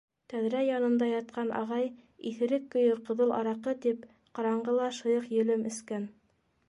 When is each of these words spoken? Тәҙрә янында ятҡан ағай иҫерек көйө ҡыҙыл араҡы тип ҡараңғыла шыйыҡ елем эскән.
Тәҙрә 0.33 0.61
янында 0.67 1.09
ятҡан 1.09 1.51
ағай 1.59 1.85
иҫерек 2.31 2.65
көйө 2.77 2.95
ҡыҙыл 3.11 3.35
араҡы 3.41 3.75
тип 3.87 4.09
ҡараңғыла 4.39 4.89
шыйыҡ 5.01 5.33
елем 5.39 5.71
эскән. 5.75 6.09